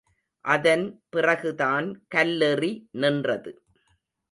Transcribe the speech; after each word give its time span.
அதன் 0.45 0.85
பிறகுதான் 1.09 1.87
கல்லெறி 2.15 2.71
நின்றது. 2.91 3.53